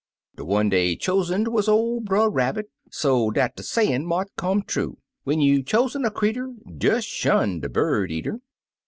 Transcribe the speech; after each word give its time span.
De 0.35 0.43
one 0.43 0.67
dey 0.67 0.95
choosened 0.95 1.47
wuz 1.49 1.67
oV 1.67 2.03
Brer 2.03 2.27
Rabbit, 2.27 2.71
so 2.89 3.29
dat 3.29 3.55
de 3.55 3.61
sayin' 3.61 4.03
mought 4.03 4.29
come 4.35 4.63
true 4.63 4.97
—* 5.15 5.23
When 5.25 5.41
you 5.41 5.61
choosen 5.61 6.05
a 6.05 6.09
crectur, 6.09 6.55
Des 6.75 7.01
shun 7.01 7.59
de 7.59 7.69
bird 7.69 8.11
eater.' 8.11 8.39